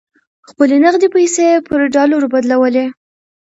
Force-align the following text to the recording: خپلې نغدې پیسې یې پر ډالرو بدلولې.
خپلې 0.49 0.75
نغدې 0.83 1.07
پیسې 1.15 1.43
یې 1.51 1.57
پر 1.67 1.79
ډالرو 1.95 2.27
بدلولې. 2.33 2.85